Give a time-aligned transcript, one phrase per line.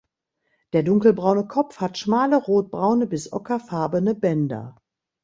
[0.73, 4.81] Der dunkelbraune Kopf hat schmale rotbraune bis ockerfarbene Bänder.